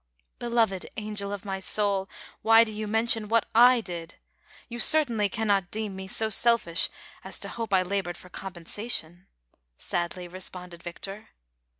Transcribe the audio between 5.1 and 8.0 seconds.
cannot deem me so selfish as to hope 1